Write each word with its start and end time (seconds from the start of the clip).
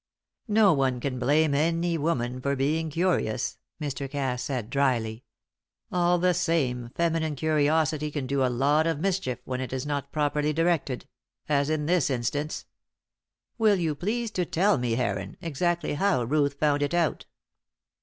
"No 0.47 0.73
one 0.73 0.99
can 0.99 1.19
blame 1.19 1.53
any 1.53 1.95
woman 1.95 2.41
for 2.41 2.55
being 2.55 2.89
curious," 2.89 3.59
Mr. 3.79 4.09
Cass 4.09 4.41
said, 4.41 4.71
drily. 4.71 5.25
"All 5.91 6.17
the 6.17 6.33
same, 6.33 6.89
feminine 6.95 7.35
curiosity 7.35 8.09
can 8.09 8.25
do 8.25 8.43
a 8.43 8.49
lot 8.49 8.87
of 8.87 8.99
mischief 8.99 9.37
when 9.45 9.61
it 9.61 9.71
is 9.71 9.85
not 9.85 10.11
properly 10.11 10.53
directed 10.53 11.07
as 11.47 11.69
in 11.69 11.85
this 11.85 12.09
instance. 12.09 12.65
Will 13.59 13.75
you 13.75 13.93
please 13.93 14.31
to 14.31 14.43
tell 14.43 14.79
me, 14.79 14.93
Heron, 14.95 15.37
exactly 15.39 15.93
how 15.93 16.23
Ruth 16.23 16.55
found 16.55 16.81
it 16.81 16.95
out?" 16.95 17.27